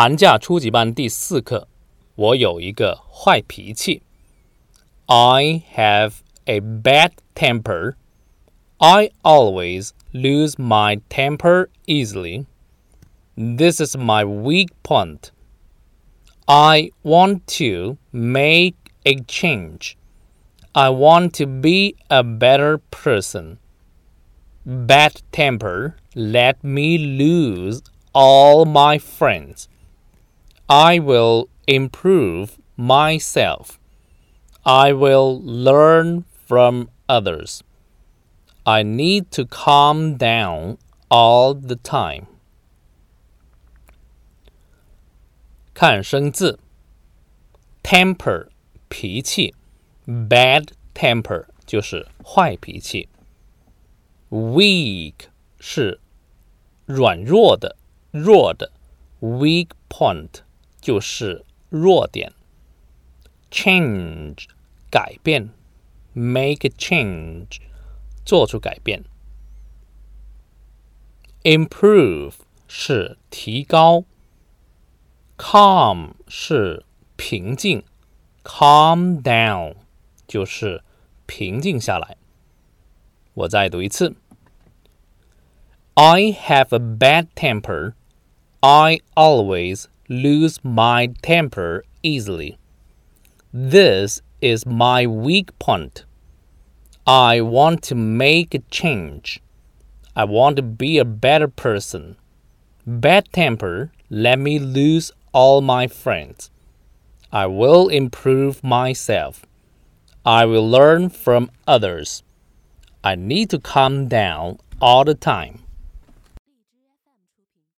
[0.00, 1.68] 寒假初级班第四课，
[2.14, 4.02] 我有一个坏脾气。
[5.06, 7.94] I have a bad temper.
[8.78, 12.44] I always lose my temper easily.
[13.36, 15.30] This is my weak point.
[16.46, 18.74] I want to make
[19.04, 19.96] a change.
[20.72, 23.58] I want to be a better person.
[24.64, 27.82] Bad temper let me lose
[28.12, 29.68] all my friends.
[30.70, 33.78] I will improve myself.
[34.64, 37.62] I will learn from others.
[38.64, 42.26] I need to calm down all the time.
[45.72, 46.58] 看生字，
[47.82, 48.48] temper
[48.88, 49.54] 脾气，
[50.06, 53.08] bad temper 就是坏脾气，
[54.30, 55.28] weak
[55.60, 56.00] 是
[56.86, 57.76] 软弱的、
[58.10, 58.72] 弱的，
[59.20, 60.40] weak point
[60.80, 62.32] 就是弱点。
[63.50, 64.46] change
[64.90, 65.50] 改变，
[66.12, 67.58] make a change
[68.24, 69.04] 做出改变。
[71.44, 72.34] improve
[72.66, 74.04] 是提高，
[75.38, 76.84] calm 是
[77.16, 77.84] 平静，
[78.42, 79.76] calm down
[80.26, 80.82] 就是
[81.26, 82.16] 平静下来。
[83.34, 84.16] 我再读一次。
[85.94, 87.94] I have a bad temper.
[88.60, 92.57] I always lose my temper easily.
[93.53, 96.03] This is my weak point.
[97.07, 99.39] I want to make a change.
[100.13, 102.17] I want to be a better person.
[102.85, 106.51] Bad temper let me lose all my friends.
[107.31, 109.45] I will improve myself.
[110.25, 112.21] I will learn from others.
[113.01, 115.63] I need to calm down all the time.